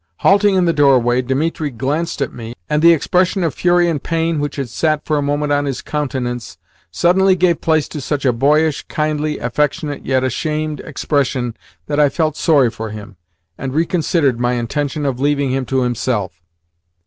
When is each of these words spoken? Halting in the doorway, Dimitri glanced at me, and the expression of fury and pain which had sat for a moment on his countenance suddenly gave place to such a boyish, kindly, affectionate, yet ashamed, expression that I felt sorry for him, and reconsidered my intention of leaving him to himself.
Halting 0.21 0.55
in 0.55 0.65
the 0.65 0.73
doorway, 0.73 1.21
Dimitri 1.21 1.69
glanced 1.69 2.23
at 2.23 2.33
me, 2.33 2.55
and 2.67 2.81
the 2.81 2.91
expression 2.91 3.43
of 3.43 3.53
fury 3.53 3.87
and 3.87 4.01
pain 4.01 4.39
which 4.39 4.55
had 4.55 4.67
sat 4.67 5.05
for 5.05 5.15
a 5.15 5.21
moment 5.21 5.51
on 5.53 5.65
his 5.65 5.83
countenance 5.83 6.57
suddenly 6.89 7.35
gave 7.35 7.61
place 7.61 7.87
to 7.89 8.01
such 8.01 8.25
a 8.25 8.33
boyish, 8.33 8.81
kindly, 8.87 9.37
affectionate, 9.37 10.03
yet 10.03 10.23
ashamed, 10.23 10.79
expression 10.79 11.55
that 11.85 11.99
I 11.99 12.09
felt 12.09 12.35
sorry 12.35 12.71
for 12.71 12.89
him, 12.89 13.15
and 13.59 13.75
reconsidered 13.75 14.39
my 14.39 14.53
intention 14.53 15.05
of 15.05 15.19
leaving 15.19 15.51
him 15.51 15.67
to 15.67 15.81
himself. 15.83 16.41